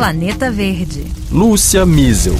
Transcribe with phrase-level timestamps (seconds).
[0.00, 1.06] Planeta Verde.
[1.30, 2.34] Lúcia Miesel.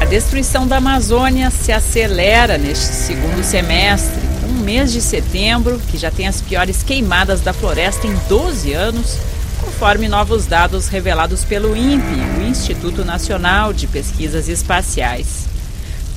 [0.00, 4.22] A destruição da Amazônia se acelera neste segundo semestre.
[4.48, 9.18] Um mês de setembro, que já tem as piores queimadas da floresta em 12 anos,
[9.60, 15.57] conforme novos dados revelados pelo INPE, o Instituto Nacional de Pesquisas Espaciais.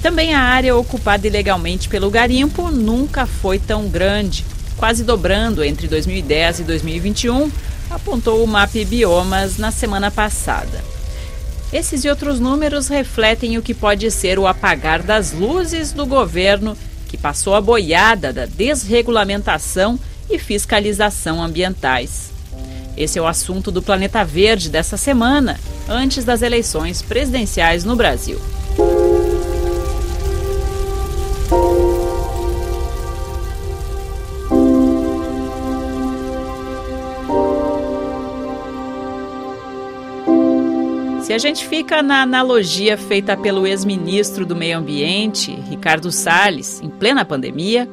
[0.01, 4.43] Também a área ocupada ilegalmente pelo garimpo nunca foi tão grande,
[4.75, 7.51] quase dobrando entre 2010 e 2021,
[7.89, 10.83] apontou o MAP Biomas na semana passada.
[11.71, 16.75] Esses e outros números refletem o que pode ser o apagar das luzes do governo
[17.07, 22.31] que passou a boiada da desregulamentação e fiscalização ambientais.
[22.97, 28.39] Esse é o assunto do Planeta Verde dessa semana, antes das eleições presidenciais no Brasil.
[41.31, 46.89] Se a gente fica na analogia feita pelo ex-ministro do Meio Ambiente, Ricardo Salles, em
[46.89, 47.87] plena pandemia,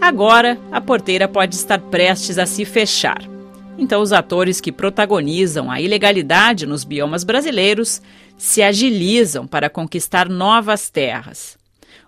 [0.00, 3.28] agora a porteira pode estar prestes a se fechar.
[3.76, 8.00] Então, os atores que protagonizam a ilegalidade nos biomas brasileiros
[8.38, 11.58] se agilizam para conquistar novas terras.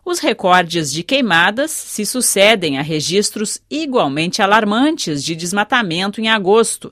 [0.03, 6.91] Os recordes de queimadas se sucedem a registros igualmente alarmantes de desmatamento em agosto,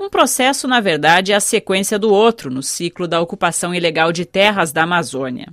[0.00, 4.24] um processo, na verdade, é a sequência do outro no ciclo da ocupação ilegal de
[4.24, 5.48] terras da Amazônia.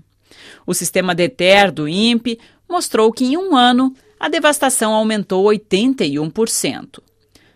[0.66, 7.00] O sistema DETER do INPE mostrou que em um ano a devastação aumentou 81%.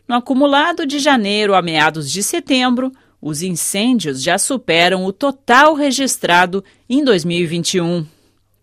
[0.07, 6.63] No acumulado de janeiro a meados de setembro, os incêndios já superam o total registrado
[6.89, 8.05] em 2021.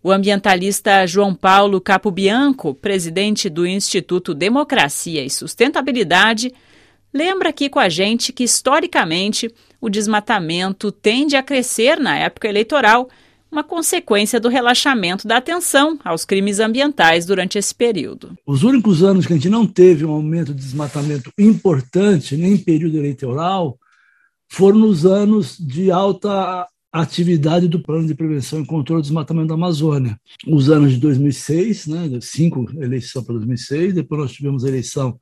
[0.02, 6.52] O ambientalista João Paulo Capobianco, presidente do Instituto Democracia e Sustentabilidade,
[7.12, 13.08] lembra aqui com a gente que, historicamente, o desmatamento tende a crescer na época eleitoral,
[13.50, 18.36] uma consequência do relaxamento da atenção aos crimes ambientais durante esse período.
[18.46, 22.58] Os únicos anos que a gente não teve um aumento de desmatamento importante, nem em
[22.58, 23.78] período eleitoral,
[24.50, 29.54] foram nos anos de alta atividade do Plano de Prevenção e Controle do Desmatamento da
[29.54, 30.18] Amazônia.
[30.46, 35.18] Os anos de 2006, né, cinco eleições para 2006, depois nós tivemos a eleição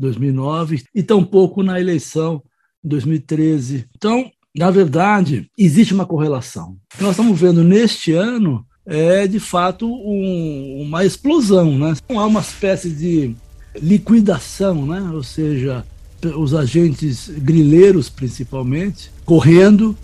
[0.00, 2.42] 2009 e tampouco na eleição
[2.82, 3.86] 2013.
[3.96, 6.76] Então, na verdade, existe uma correlação.
[6.94, 11.78] O que nós estamos vendo neste ano é, de fato, um, uma explosão.
[11.78, 11.94] Né?
[12.08, 13.36] Há uma espécie de
[13.80, 15.00] liquidação, né?
[15.12, 15.84] ou seja,
[16.36, 19.96] os agentes grileiros, principalmente, correndo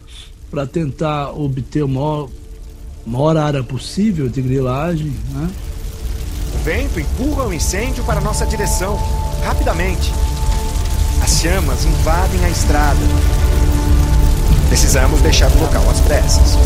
[0.50, 2.30] para tentar obter a maior,
[3.04, 5.12] maior área possível de grilagem.
[5.32, 5.50] Né?
[6.54, 8.96] O vento empurra o incêndio para nossa direção
[9.46, 10.12] rapidamente.
[11.22, 12.98] As chamas invadem a estrada.
[14.68, 16.58] Precisamos deixar o local às pressas.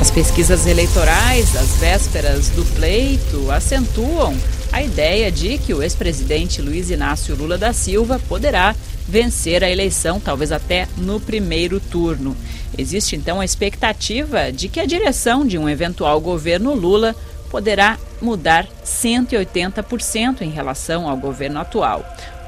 [0.00, 4.38] As pesquisas eleitorais, às vésperas do pleito, acentuam
[4.70, 8.72] a ideia de que o ex-presidente Luiz Inácio Lula da Silva poderá
[9.08, 12.36] vencer a eleição, talvez até no primeiro turno.
[12.78, 17.16] Existe então a expectativa de que a direção de um eventual governo Lula
[17.50, 22.04] poderá mudar 180% em relação ao governo atual.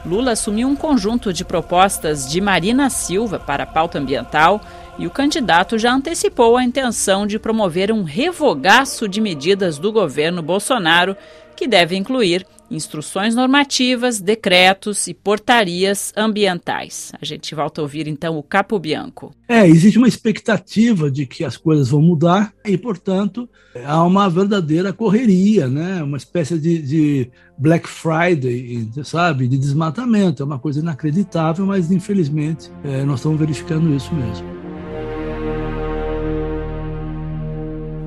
[0.07, 4.61] Lula assumiu um conjunto de propostas de Marina Silva para a pauta ambiental
[4.97, 10.41] e o candidato já antecipou a intenção de promover um revogaço de medidas do governo
[10.43, 11.17] Bolsonaro,
[11.57, 17.13] que deve incluir instruções normativas, decretos e portarias ambientais.
[17.21, 19.35] A gente volta a ouvir então o Capo Bianco.
[19.49, 23.49] É, existe uma expectativa de que as coisas vão mudar e, portanto,
[23.85, 26.03] há uma verdadeira correria, né?
[26.03, 30.43] uma espécie de, de Black Friday, sabe, de desmatamento.
[30.43, 34.56] É uma coisa inacreditável, mas infelizmente é, nós estamos verificando isso mesmo.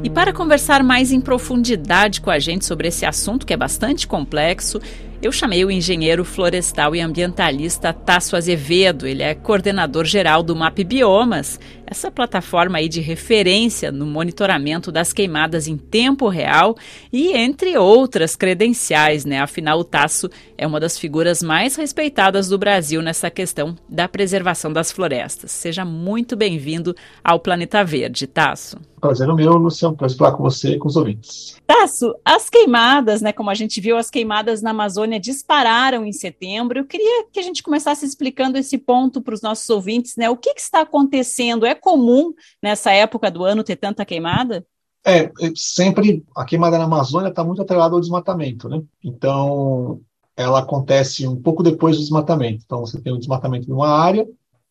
[0.01, 4.07] E para conversar mais em profundidade com a gente sobre esse assunto, que é bastante
[4.07, 4.79] complexo,
[5.21, 9.05] eu chamei o engenheiro florestal e ambientalista Tasso Azevedo.
[9.05, 15.11] Ele é coordenador geral do MAP Biomas, essa plataforma aí de referência no monitoramento das
[15.11, 16.77] queimadas em tempo real
[17.11, 19.41] e entre outras credenciais, né?
[19.41, 24.71] Afinal, o Tasso é uma das figuras mais respeitadas do Brasil nessa questão da preservação
[24.71, 25.51] das florestas.
[25.51, 28.77] Seja muito bem-vindo ao Planeta Verde, Tasso.
[28.99, 29.95] Prazer é meu, Luciano.
[29.95, 31.55] Prazer falar com você e com os ouvintes.
[31.65, 33.31] Tasso, as queimadas, né?
[33.31, 36.79] Como a gente viu, as queimadas na Amazônia dispararam em setembro.
[36.79, 40.29] Eu queria que a gente começasse explicando esse ponto para os nossos ouvintes, né?
[40.29, 41.65] O que, que está acontecendo?
[41.65, 44.65] É comum nessa época do ano ter tanta queimada?
[45.05, 48.81] É, sempre a queimada na Amazônia está muito atrelada ao desmatamento, né?
[49.03, 50.01] Então,
[50.35, 52.63] ela acontece um pouco depois do desmatamento.
[52.65, 54.27] Então, você tem o desmatamento de uma área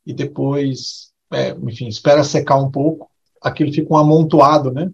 [0.06, 3.10] e depois, é, enfim, espera secar um pouco
[3.42, 4.90] aquilo fica um amontoado, né?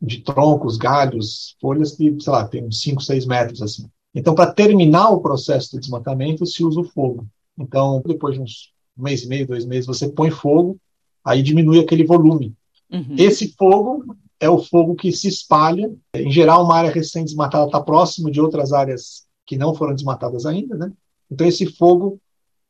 [0.00, 3.88] De troncos, galhos, folhas que, sei lá, tem uns 5, 6 metros assim.
[4.14, 7.26] Então, para terminar o processo de desmatamento, se usa o fogo.
[7.56, 10.78] Então, depois de uns um mês e meio, dois meses, você põe fogo,
[11.24, 12.54] aí diminui aquele volume.
[12.90, 13.16] Uhum.
[13.18, 15.90] Esse fogo é o fogo que se espalha.
[16.14, 20.76] Em geral, uma área recém-desmatada está próximo de outras áreas que não foram desmatadas ainda,
[20.76, 20.92] né?
[21.30, 22.20] Então, esse fogo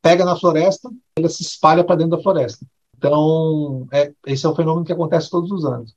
[0.00, 2.64] pega na floresta, ele se espalha para dentro da floresta.
[3.02, 5.96] Então, é, esse é um fenômeno que acontece todos os anos.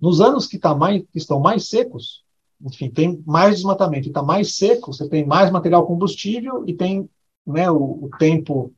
[0.00, 2.24] Nos anos que, tá mais, que estão mais secos,
[2.64, 7.10] enfim, tem mais desmatamento está mais seco, você tem mais material combustível e tem
[7.46, 8.72] né, o, o tempo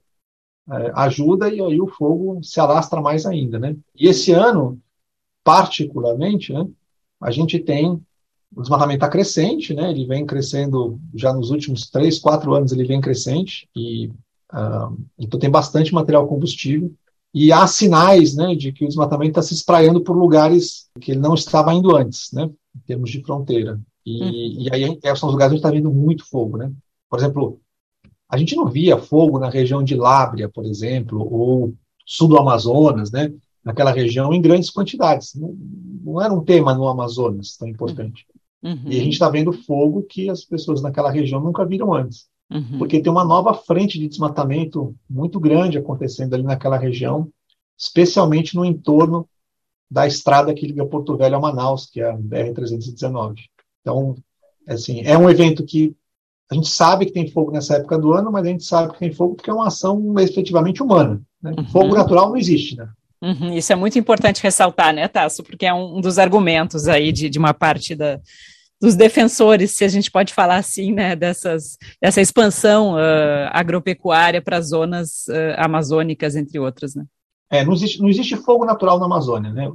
[0.68, 3.60] é, ajuda e aí o fogo se alastra mais ainda.
[3.60, 3.76] Né?
[3.94, 4.80] E esse ano,
[5.44, 6.66] particularmente, né,
[7.20, 8.04] a gente tem
[8.56, 9.90] o desmatamento está crescente, né?
[9.90, 15.38] Ele vem crescendo já nos últimos três, quatro anos ele vem crescente e uh, então
[15.38, 16.90] tem bastante material combustível
[17.46, 21.20] e há sinais né, de que o desmatamento está se espraiando por lugares que ele
[21.20, 23.80] não estava indo antes, né, em termos de fronteira.
[24.04, 24.62] E, hum.
[24.62, 26.56] e aí é, são os lugares onde está vindo muito fogo.
[26.56, 26.72] Né?
[27.08, 27.60] Por exemplo,
[28.28, 31.74] a gente não via fogo na região de Lábria, por exemplo, ou
[32.04, 33.32] sul do Amazonas, né,
[33.64, 35.34] naquela região, em grandes quantidades.
[35.34, 35.56] Não,
[36.02, 38.26] não era um tema no Amazonas tão importante.
[38.62, 38.84] Uhum.
[38.86, 42.26] E a gente está vendo fogo que as pessoas naquela região nunca viram antes.
[42.50, 42.78] Uhum.
[42.78, 47.28] Porque tem uma nova frente de desmatamento muito grande acontecendo ali naquela região,
[47.76, 49.28] especialmente no entorno
[49.90, 53.36] da estrada que liga Porto Velho a Manaus, que é a BR-319.
[53.80, 54.16] Então,
[54.66, 55.94] assim, é um evento que
[56.50, 58.98] a gente sabe que tem fogo nessa época do ano, mas a gente sabe que
[58.98, 61.20] tem fogo porque é uma ação efetivamente humana.
[61.42, 61.52] Né?
[61.58, 61.66] Uhum.
[61.66, 62.88] Fogo natural não existe, né?
[63.20, 65.42] Uhum, isso é muito importante ressaltar, né, Tasso?
[65.42, 68.20] Porque é um dos argumentos aí de, de uma parte da,
[68.80, 74.56] dos defensores, se a gente pode falar assim, né, dessas, dessa expansão uh, agropecuária para
[74.56, 77.04] as zonas uh, amazônicas, entre outras, né?
[77.50, 79.70] É, não existe, não existe fogo natural na Amazônia, né?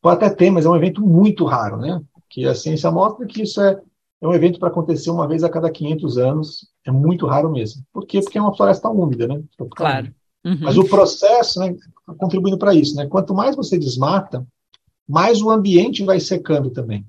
[0.00, 2.00] Pode até ter, mas é um evento muito raro, né?
[2.28, 3.80] Que a ciência mostra que isso é,
[4.20, 7.82] é um evento para acontecer uma vez a cada 500 anos, é muito raro mesmo.
[7.92, 8.20] Por quê?
[8.20, 9.42] Porque é uma floresta úmida, né?
[9.74, 10.12] Claro.
[10.44, 10.58] Uhum.
[10.60, 11.74] Mas o processo, né,
[12.18, 13.06] contribuindo para isso, né?
[13.06, 14.46] Quanto mais você desmata,
[15.08, 17.06] mais o ambiente vai secando também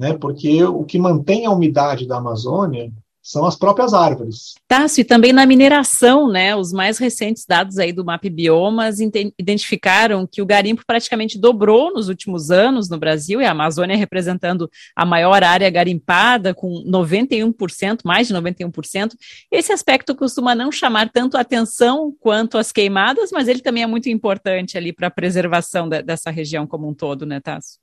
[0.00, 0.14] né?
[0.14, 2.90] Porque o que mantém a umidade da Amazônia
[3.22, 4.54] são as próprias árvores.
[4.66, 6.56] Tássio, e também na mineração, né?
[6.56, 8.98] Os mais recentes dados aí do MAP Biomas
[9.38, 14.70] identificaram que o garimpo praticamente dobrou nos últimos anos no Brasil, e a Amazônia representando
[14.96, 19.12] a maior área garimpada, com 91%, mais de 91%.
[19.50, 24.08] Esse aspecto costuma não chamar tanto atenção quanto as queimadas, mas ele também é muito
[24.08, 27.78] importante ali para a preservação de, dessa região como um todo, né, Tássio?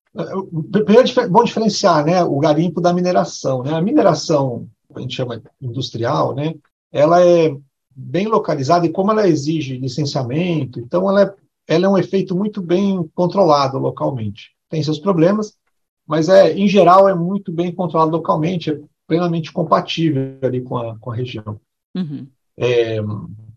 [0.72, 3.62] Primeiro, vamos diferenciar né, o garimpo da mineração.
[3.62, 3.72] Né?
[3.74, 4.68] A mineração
[4.98, 6.54] a gente chama industrial, né,
[6.92, 7.56] ela é
[7.96, 11.36] bem localizada e como ela exige licenciamento, então ela é,
[11.68, 14.52] ela é um efeito muito bem controlado localmente.
[14.70, 15.58] Tem seus problemas,
[16.06, 20.98] mas é em geral é muito bem controlado localmente, é plenamente compatível ali com a,
[21.00, 21.60] com a região.
[21.96, 22.28] Uhum.
[22.56, 22.98] É,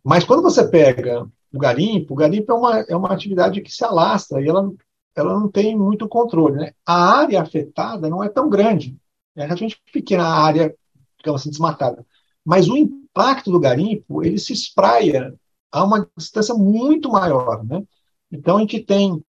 [0.02, 3.84] mas quando você pega o garimpo, o garimpo é uma, é uma atividade que se
[3.84, 4.70] alastra e ela,
[5.14, 6.56] ela não tem muito controle.
[6.56, 6.72] Né?
[6.86, 8.96] A área afetada não é tão grande,
[9.36, 10.74] é relativamente pequena a área
[11.20, 12.04] digamos assim, desmatada.
[12.44, 15.34] Mas o impacto do garimpo, ele se espraia
[15.70, 17.82] a uma distância muito maior, né?
[18.32, 19.22] Então, a gente tem,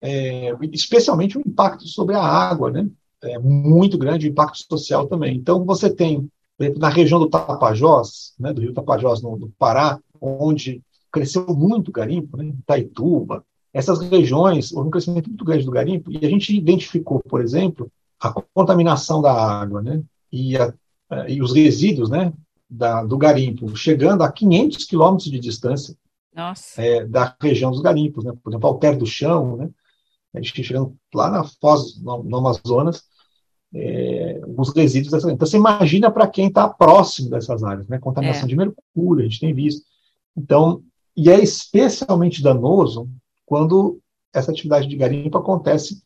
[0.00, 2.88] é, especialmente, um impacto sobre a água, né?
[3.22, 5.36] É muito grande, o impacto social também.
[5.36, 6.30] Então, você tem,
[6.76, 11.92] na região do Tapajós, né, do rio Tapajós, no, no Pará, onde cresceu muito o
[11.92, 16.54] garimpo, né, Itaituba, essas regiões, houve um crescimento muito grande do garimpo, e a gente
[16.54, 17.90] identificou, por exemplo,
[18.20, 20.72] a contaminação da água, né, e a
[21.28, 22.32] e os resíduos né,
[22.68, 25.96] da, do garimpo, chegando a 500 quilômetros de distância
[26.76, 28.32] é, da região dos garimpos, né?
[28.42, 29.70] por exemplo, Alter do Chão, né?
[30.34, 33.04] a gente chegando lá na Foz, no, no Amazonas,
[33.72, 37.98] é, os resíduos dessa Então, você imagina para quem está próximo dessas áreas, né?
[37.98, 38.48] Contaminação é.
[38.48, 39.84] de mercúrio, a gente tem visto.
[40.36, 40.82] Então,
[41.16, 43.08] e é especialmente danoso
[43.44, 44.00] quando
[44.32, 46.02] essa atividade de garimpo acontece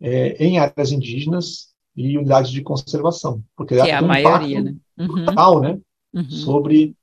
[0.00, 4.74] é, em áreas indígenas e unidades de conservação, porque que é a maioria, né?
[4.96, 5.24] Uhum.
[5.24, 5.78] Total, né?
[6.14, 6.30] Uhum.
[6.30, 6.94] Sobre,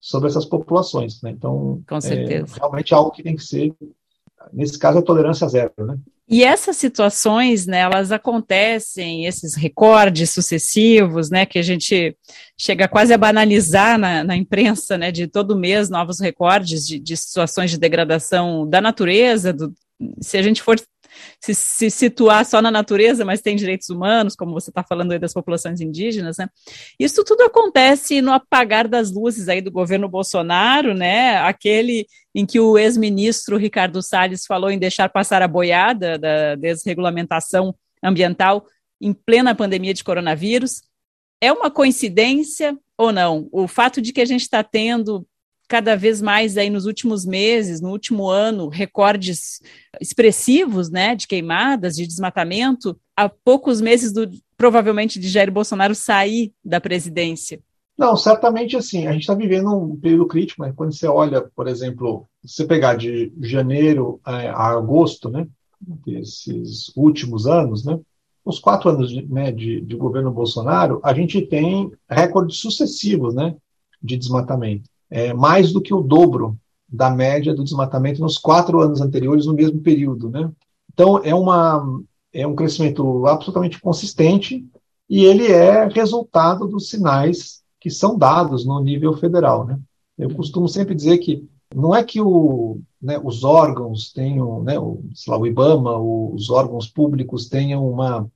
[0.00, 1.30] sobre essas populações, né?
[1.30, 2.56] Então, Com certeza.
[2.56, 3.74] É realmente algo que tem que ser
[4.52, 5.98] nesse caso, é tolerância zero, né?
[6.26, 12.16] E essas situações, né, elas acontecem, esses recordes sucessivos, né, que a gente
[12.56, 17.14] chega quase a banalizar na, na imprensa, né, de todo mês novos recordes de, de
[17.14, 19.74] situações de degradação da natureza, do,
[20.18, 20.80] se a gente for
[21.40, 25.18] se, se, situar só na natureza, mas tem direitos humanos, como você está falando aí
[25.18, 26.48] das populações indígenas, né?
[26.98, 31.38] Isso tudo acontece no apagar das luzes aí do governo Bolsonaro, né?
[31.38, 37.74] Aquele em que o ex-ministro Ricardo Salles falou em deixar passar a boiada da desregulamentação
[38.02, 38.66] ambiental
[39.00, 40.82] em plena pandemia de coronavírus.
[41.40, 43.48] É uma coincidência ou não?
[43.52, 45.26] O fato de que a gente está tendo
[45.68, 49.60] cada vez mais aí nos últimos meses, no último ano, recordes
[50.00, 56.52] expressivos, né, de queimadas, de desmatamento, há poucos meses do provavelmente de Jair Bolsonaro sair
[56.64, 57.60] da presidência.
[57.96, 61.68] Não, certamente assim, a gente está vivendo um período crítico, mas quando você olha, por
[61.68, 65.46] exemplo, você pegar de janeiro a agosto, né,
[66.04, 67.98] desses últimos anos, né,
[68.44, 73.54] os quatro anos de, né, de, de governo Bolsonaro, a gente tem recordes sucessivos, né,
[74.02, 79.00] de desmatamento é, mais do que o dobro da média do desmatamento nos quatro anos
[79.00, 80.28] anteriores, no mesmo período.
[80.28, 80.50] Né?
[80.92, 82.02] Então, é, uma,
[82.32, 84.66] é um crescimento absolutamente consistente
[85.08, 89.64] e ele é resultado dos sinais que são dados no nível federal.
[89.64, 89.78] Né?
[90.18, 95.00] Eu costumo sempre dizer que não é que o, né, os órgãos tenham, né, o,
[95.28, 98.28] lá, o IBAMA, os órgãos públicos tenham uma,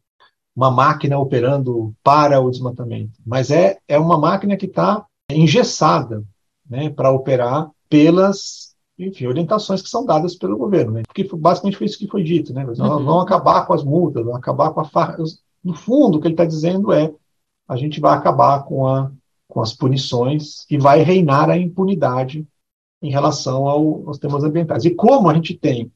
[0.54, 6.24] uma máquina operando para o desmatamento, mas é, é uma máquina que está engessada
[6.68, 11.02] né, para operar pelas enfim, orientações que são dadas pelo governo, né?
[11.06, 12.64] porque basicamente foi isso que foi dito, né?
[12.64, 12.74] Uhum.
[12.74, 15.16] vamos acabar com as multas, vamos acabar com a farra.
[15.62, 17.12] No fundo, o que ele está dizendo é
[17.68, 19.12] a gente vai acabar com, a,
[19.46, 22.44] com as punições e vai reinar a impunidade
[23.00, 24.84] em relação ao, aos temas ambientais.
[24.84, 25.92] E como a gente tem,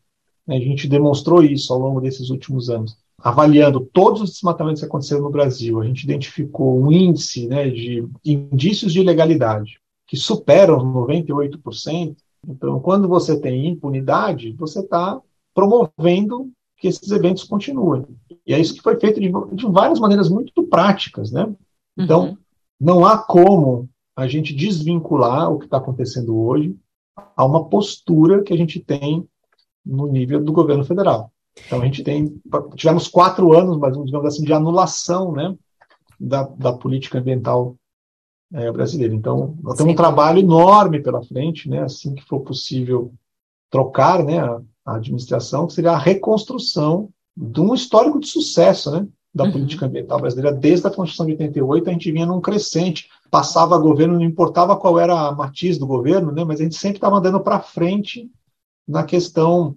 [0.46, 4.86] né, a gente demonstrou isso ao longo desses últimos anos, avaliando todos os desmatamentos que
[4.86, 9.80] aconteceram no Brasil, a gente identificou um índice né, de indícios de ilegalidade
[10.12, 12.14] que superam 98%.
[12.46, 15.18] Então, quando você tem impunidade, você está
[15.54, 18.04] promovendo que esses eventos continuem.
[18.46, 21.50] E é isso que foi feito de, de várias maneiras muito práticas, né?
[21.96, 22.36] Então, uhum.
[22.78, 26.76] não há como a gente desvincular o que está acontecendo hoje
[27.34, 29.26] a uma postura que a gente tem
[29.82, 31.32] no nível do governo federal.
[31.66, 32.38] Então, a gente tem,
[32.74, 35.56] tivemos quatro anos, mas digamos assim, de anulação, né,
[36.20, 37.78] da, da política ambiental
[38.52, 39.14] é, brasileira.
[39.14, 43.12] Então, nós temos um trabalho enorme pela frente, né, assim que for possível
[43.70, 49.06] trocar né, a, a administração, que seria a reconstrução de um histórico de sucesso né,
[49.34, 49.52] da uhum.
[49.52, 50.54] política ambiental brasileira.
[50.54, 53.08] Desde a Constituição de 88, a gente vinha num crescente.
[53.30, 56.98] Passava governo, não importava qual era a matiz do governo, né, mas a gente sempre
[56.98, 58.30] estava andando para frente
[58.86, 59.76] na questão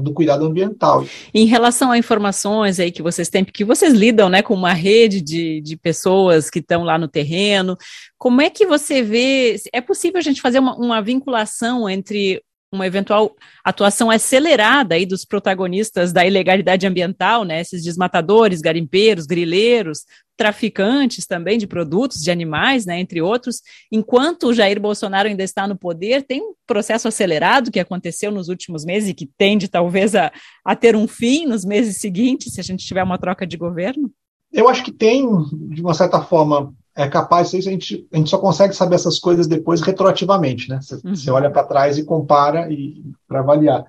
[0.00, 1.04] do cuidado ambiental.
[1.32, 5.20] Em relação a informações aí que vocês têm, que vocês lidam né, com uma rede
[5.20, 7.76] de, de pessoas que estão lá no terreno,
[8.18, 9.56] como é que você vê?
[9.72, 12.42] É possível a gente fazer uma, uma vinculação entre
[12.72, 13.34] uma eventual
[13.64, 20.04] atuação acelerada aí dos protagonistas da ilegalidade ambiental, né, esses desmatadores, garimpeiros, grileiros,
[20.36, 23.60] traficantes também de produtos, de animais, né, entre outros,
[23.90, 28.48] enquanto o Jair Bolsonaro ainda está no poder, tem um processo acelerado que aconteceu nos
[28.48, 30.32] últimos meses e que tende talvez a,
[30.64, 34.10] a ter um fim nos meses seguintes, se a gente tiver uma troca de governo?
[34.52, 35.26] Eu acho que tem,
[35.68, 39.46] de uma certa forma, é capaz, a gente, a gente só consegue saber essas coisas
[39.46, 40.80] depois retroativamente, né?
[40.82, 41.36] Você, uhum.
[41.36, 43.86] olha para trás e compara e para avaliar.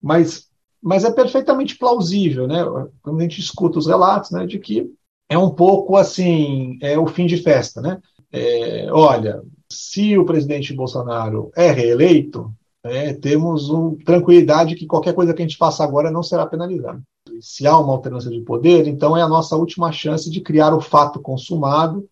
[0.00, 0.48] Mas,
[0.82, 2.64] mas é perfeitamente plausível, né?
[3.02, 4.90] Quando a gente escuta os relatos, né, de que
[5.28, 8.00] é um pouco assim, é o fim de festa, né?
[8.32, 12.52] É, olha, se o presidente Bolsonaro é reeleito,
[12.84, 17.02] é, temos um, tranquilidade que qualquer coisa que a gente faça agora não será penalizada.
[17.40, 20.80] Se há uma alternância de poder, então é a nossa última chance de criar o
[20.80, 22.08] fato consumado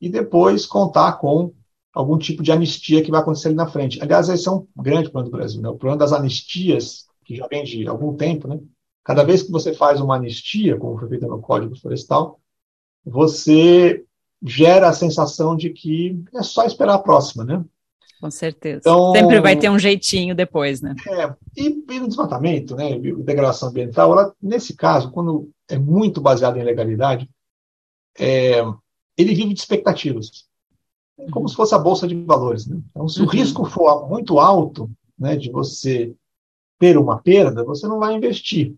[0.00, 1.52] e depois contar com
[1.92, 4.00] algum tipo de anistia que vai acontecer ali na frente.
[4.00, 5.68] Aliás, esse é um grande problema do Brasil, né?
[5.68, 8.58] o problema das anistias, que já vem de algum tempo, né?
[9.04, 12.38] Cada vez que você faz uma anistia, como foi feita no Código Florestal,
[13.04, 14.04] você
[14.42, 17.64] gera a sensação de que é só esperar a próxima, né?
[18.20, 18.80] Com certeza.
[18.80, 20.94] Então, Sempre vai ter um jeitinho depois, né?
[21.08, 26.58] É, e, e no desmatamento, né, degradação ambiental, ela, nesse caso, quando é muito baseado
[26.58, 27.28] em legalidade,
[28.18, 28.62] é,
[29.20, 30.46] ele vive de expectativas.
[31.18, 32.66] É como se fosse a bolsa de valores.
[32.66, 32.80] Né?
[32.90, 33.26] Então, se uhum.
[33.26, 36.14] o risco for muito alto né, de você
[36.78, 38.74] ter uma perda, você não vai investir.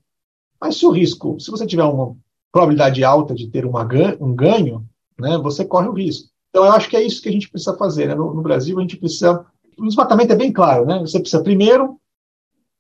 [0.61, 2.17] Mas se o risco, se você tiver uma
[2.51, 3.89] probabilidade alta de ter uma,
[4.21, 4.87] um ganho,
[5.19, 6.29] né, você corre o risco.
[6.51, 8.09] Então, eu acho que é isso que a gente precisa fazer.
[8.09, 8.15] Né?
[8.15, 9.47] No, no, Brasil, a gente precisa.
[9.79, 10.99] O desmatamento é bem claro, né?
[11.01, 11.99] Você precisa, primeiro,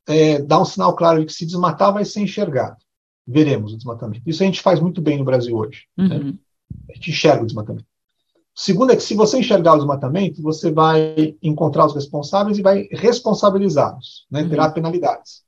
[0.06, 2.76] é, dá um sinal claro de que se desmatar vai ser enxergado.
[3.26, 4.28] Veremos o desmatamento.
[4.28, 5.86] Isso a gente faz muito bem no Brasil hoje.
[5.96, 6.04] Né?
[6.04, 6.24] Uhum.
[6.24, 6.34] Né?
[6.88, 7.86] A gente enxerga o desmatamento.
[8.54, 12.62] O segundo é que se você enxergar o desmatamento, você vai encontrar os responsáveis e
[12.62, 14.46] vai responsabilizá-los, né?
[14.46, 14.72] terá uhum.
[14.72, 15.42] penalidades.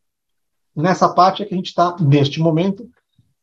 [0.75, 2.91] Nessa parte é que a gente está, neste momento,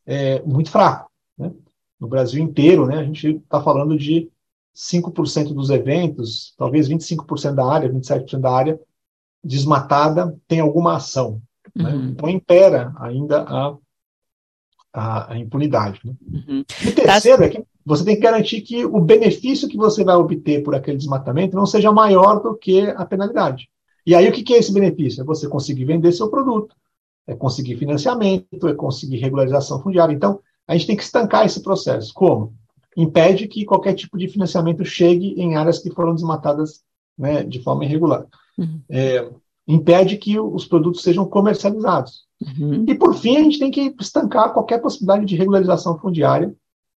[0.05, 1.09] é, muito fraco.
[1.37, 1.51] Né?
[1.99, 4.29] No Brasil inteiro, né, a gente está falando de
[4.75, 8.79] 5% dos eventos, talvez 25% da área, 27% da área
[9.43, 11.41] desmatada tem alguma ação.
[11.75, 11.93] Né?
[11.93, 12.09] Uhum.
[12.09, 13.77] Então impera ainda a,
[14.93, 15.99] a, a impunidade.
[16.03, 16.13] Né?
[16.33, 16.65] Uhum.
[16.85, 20.63] E terceiro é que você tem que garantir que o benefício que você vai obter
[20.63, 23.69] por aquele desmatamento não seja maior do que a penalidade.
[24.05, 25.21] E aí o que é esse benefício?
[25.21, 26.75] É você conseguir vender seu produto,
[27.27, 30.13] é conseguir financiamento, é conseguir regularização fundiária.
[30.13, 32.13] Então, a gente tem que estancar esse processo.
[32.13, 32.53] Como?
[32.95, 36.81] Impede que qualquer tipo de financiamento chegue em áreas que foram desmatadas
[37.17, 38.25] né, de forma irregular.
[38.57, 38.81] Uhum.
[38.89, 39.29] É,
[39.67, 42.25] impede que os produtos sejam comercializados.
[42.41, 42.85] Uhum.
[42.87, 46.53] E, por fim, a gente tem que estancar qualquer possibilidade de regularização fundiária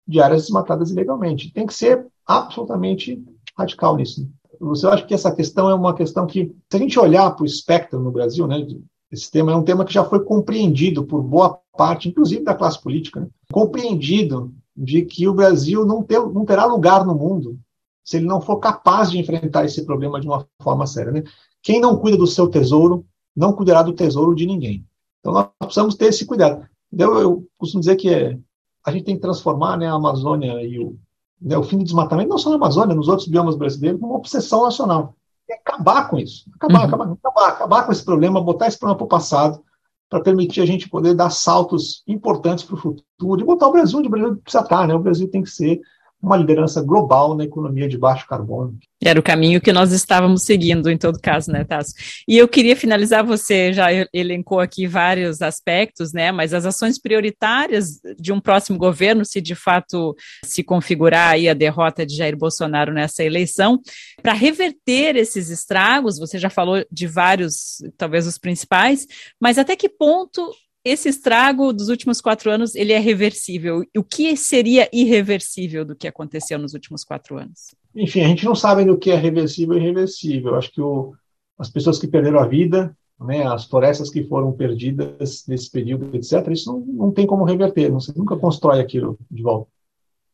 [0.07, 1.53] de áreas desmatadas ilegalmente.
[1.53, 3.23] Tem que ser absolutamente
[3.57, 4.29] radical nisso.
[4.61, 7.47] Você acha que essa questão é uma questão que, se a gente olhar para o
[7.47, 8.67] espectro no Brasil, né,
[9.11, 12.81] esse tema é um tema que já foi compreendido por boa parte, inclusive da classe
[12.81, 13.29] política, né?
[13.53, 17.59] compreendido de que o Brasil não, ter, não terá lugar no mundo
[18.05, 21.13] se ele não for capaz de enfrentar esse problema de uma forma séria.
[21.13, 21.23] Né?
[21.63, 24.85] Quem não cuida do seu tesouro, não cuidará do tesouro de ninguém.
[25.21, 26.67] Então nós precisamos ter esse cuidado.
[26.93, 28.39] Eu, eu costumo dizer que é,
[28.85, 30.97] a gente tem que transformar né, a Amazônia e o,
[31.41, 34.65] né, o fim do desmatamento, não só na Amazônia, nos outros biomas brasileiros, numa obsessão
[34.65, 35.15] nacional
[35.49, 36.45] e acabar com isso.
[36.55, 36.87] Acabar, uhum.
[36.87, 39.63] acabar, acabar, acabar com esse problema, botar esse problema para o passado,
[40.09, 43.99] para permitir a gente poder dar saltos importantes para o futuro e botar o Brasil
[43.99, 44.87] onde o Brasil precisa estar.
[44.87, 44.95] Né?
[44.95, 45.81] O Brasil tem que ser
[46.25, 48.79] uma liderança global na economia de baixo carbono.
[49.03, 51.93] Era o caminho que nós estávamos seguindo, em todo caso, né, Tasso?
[52.27, 58.01] E eu queria finalizar, você já elencou aqui vários aspectos, né, mas as ações prioritárias
[58.19, 62.93] de um próximo governo, se de fato se configurar aí a derrota de Jair Bolsonaro
[62.93, 63.79] nessa eleição,
[64.23, 69.07] para reverter esses estragos, você já falou de vários, talvez os principais,
[69.39, 70.51] mas até que ponto
[70.85, 73.83] esse estrago dos últimos quatro anos ele é reversível.
[73.97, 77.75] O que seria irreversível do que aconteceu nos últimos quatro anos?
[77.97, 80.55] Enfim, a gente não sabe do que é reversível e irreversível.
[80.57, 81.15] Acho que o,
[81.59, 86.49] as pessoas que perderam a vida, né, as florestas que foram perdidas nesse período, etc.,
[86.51, 87.91] isso não, não tem como reverter.
[87.93, 89.71] Você nunca constrói aquilo de volta.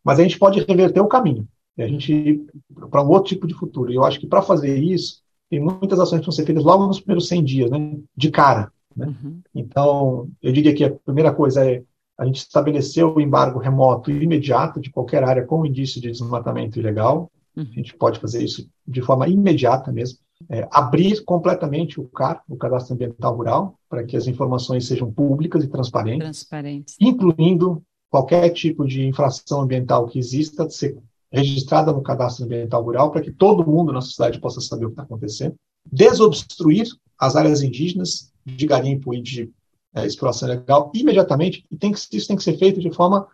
[0.02, 1.46] Mas a gente pode reverter o caminho.
[1.78, 2.44] E a gente
[2.90, 3.92] para um outro tipo de futuro.
[3.92, 6.86] E eu acho que para fazer isso, tem muitas ações que vão ser feitas logo
[6.86, 8.72] nos primeiros 100 dias, né, de cara.
[8.96, 9.06] Né?
[9.06, 9.40] Uhum.
[9.54, 11.82] Então, eu diria que a primeira coisa é
[12.18, 16.78] a gente estabelecer o embargo remoto e imediato de qualquer área com indício de desmatamento
[16.78, 17.30] ilegal.
[17.56, 17.62] Uhum.
[17.62, 20.18] A gente pode fazer isso de forma imediata mesmo.
[20.48, 25.62] É, abrir completamente o CAR, o Cadastro Ambiental Rural, para que as informações sejam públicas
[25.64, 26.96] e transparentes, transparentes.
[26.98, 30.98] incluindo qualquer tipo de infração ambiental que exista, ser
[31.30, 34.94] registrada no Cadastro Ambiental Rural, para que todo mundo na sociedade possa saber o que
[34.94, 35.54] está acontecendo.
[35.84, 36.86] Desobstruir
[37.18, 39.52] as áreas indígenas de garimpo e de
[39.94, 43.26] é, exploração ilegal imediatamente, e tem que, isso tem que ser feito de forma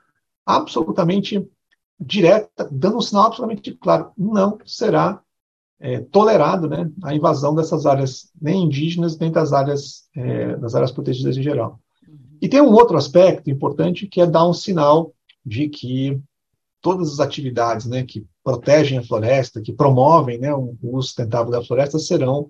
[0.44, 1.46] absolutamente
[1.98, 5.20] direta, dando um sinal absolutamente claro: não será
[5.78, 10.90] é, tolerado né, a invasão dessas áreas, nem indígenas, nem das áreas, é, das áreas
[10.90, 11.80] protegidas em geral.
[12.08, 12.18] Uhum.
[12.40, 16.20] E tem um outro aspecto importante que é dar um sinal de que
[16.80, 21.64] todas as atividades né, que protegem a floresta, que promovem né, o uso sustentável da
[21.64, 22.48] floresta, serão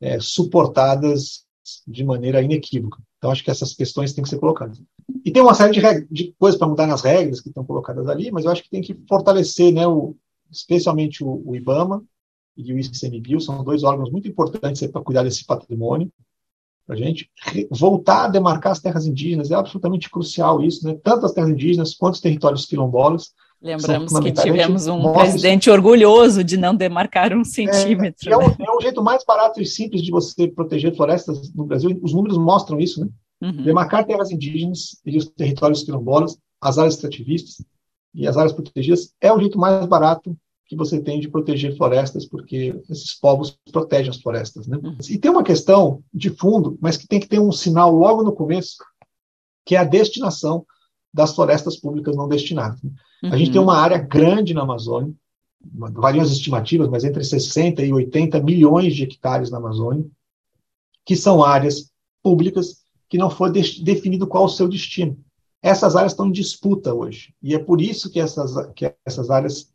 [0.00, 1.44] é, suportadas
[1.86, 2.96] de maneira inequívoca.
[3.18, 4.80] Então, acho que essas questões têm que ser colocadas.
[5.22, 8.30] E tem uma série de, de coisas para mudar nas regras que estão colocadas ali,
[8.30, 10.16] mas eu acho que tem que fortalecer, né, o,
[10.50, 12.02] especialmente o, o IBAMA
[12.56, 16.10] e o ICMBio, são dois órgãos muito importantes para cuidar desse patrimônio,
[16.86, 17.30] para a gente
[17.70, 20.98] voltar a demarcar as terras indígenas, é absolutamente crucial isso, né?
[21.04, 26.56] tanto as terras indígenas quanto os territórios quilombolas, Lembramos que tivemos um presidente orgulhoso de
[26.56, 28.30] não demarcar um centímetro.
[28.30, 31.64] É, é, um, é, um, jeito mais barato e simples de você proteger florestas no
[31.64, 31.98] Brasil.
[32.00, 33.08] Os números mostram isso, né?
[33.40, 33.64] Uhum.
[33.64, 37.64] Demarcar terras indígenas e os territórios quilombolas, as áreas extrativistas
[38.14, 42.26] e as áreas protegidas é o jeito mais barato que você tem de proteger florestas,
[42.26, 44.66] porque esses povos protegem as florestas.
[44.66, 44.78] Né?
[44.82, 44.98] Uhum.
[45.08, 48.32] E tem uma questão de fundo, mas que tem que ter um sinal logo no
[48.32, 48.76] começo,
[49.64, 50.64] que é a destinação
[51.18, 52.80] das florestas públicas não destinadas.
[52.82, 53.32] Uhum.
[53.32, 53.66] A gente tem uhum.
[53.66, 55.12] uma área grande na Amazônia,
[55.92, 60.06] variam as estimativas, mas entre 60 e 80 milhões de hectares na Amazônia,
[61.04, 61.90] que são áreas
[62.22, 62.76] públicas
[63.08, 65.18] que não foi de definido qual o seu destino.
[65.60, 69.72] Essas áreas estão em disputa hoje, e é por isso que essas, que essas áreas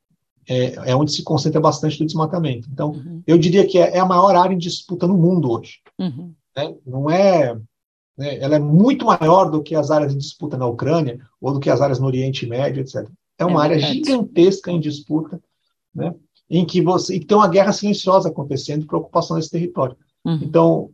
[0.48, 2.70] é, é onde se concentra bastante o desmatamento.
[2.72, 3.22] Então, uhum.
[3.28, 5.80] eu diria que é, é, a maior área em disputa no mundo hoje.
[6.00, 6.34] Uhum.
[6.56, 6.74] né?
[6.86, 7.60] não é,
[8.18, 8.38] né?
[8.40, 11.70] ela é muito maior do que as áreas de disputa na Ucrânia ou do que
[11.70, 13.08] as áreas no Oriente Médio, etc.
[13.38, 15.42] É uma é área gigantesca em disputa,
[15.94, 16.14] né?
[16.50, 19.98] em que você e tem uma guerra silenciosa acontecendo para ocupação desse território.
[20.26, 20.40] Uhum.
[20.42, 20.90] Então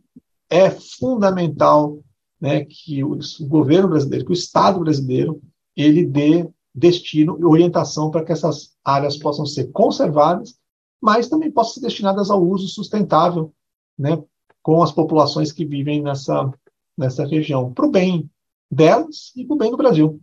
[0.48, 1.98] é fundamental
[2.40, 5.40] né, que o, o governo brasileiro, que o Estado brasileiro,
[5.76, 10.54] ele dê destino e orientação para que essas áreas possam ser conservadas,
[11.00, 13.52] mas também possam ser destinadas ao uso sustentável,
[13.98, 14.22] né,
[14.62, 16.50] com as populações que vivem nessa,
[17.00, 18.28] nessa região, para o bem
[18.70, 20.20] delas e para o bem do Brasil.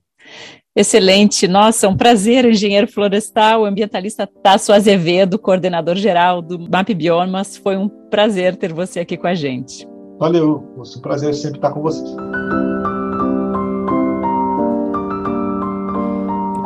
[0.76, 7.58] Excelente, nossa, um prazer, engenheiro florestal, ambientalista Tasso Azevedo, coordenador geral do MAP Biomas.
[7.58, 9.88] Foi um prazer ter você aqui com a gente.
[10.20, 12.08] Valeu, é um prazer sempre estar com vocês.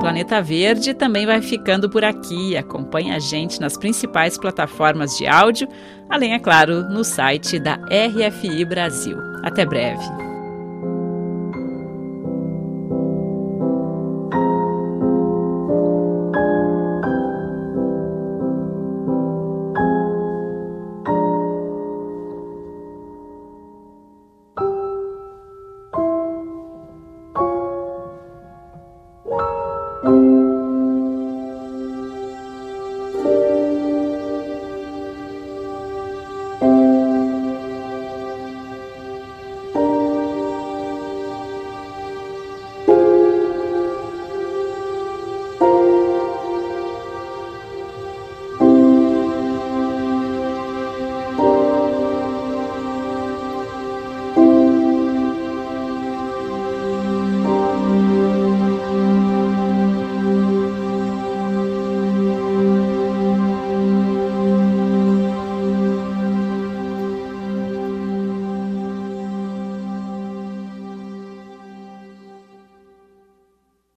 [0.02, 2.58] Planeta Verde também vai ficando por aqui.
[2.58, 5.68] Acompanhe a gente nas principais plataformas de áudio,
[6.10, 9.16] além, é claro, no site da RFI Brasil.
[9.44, 10.31] Até breve.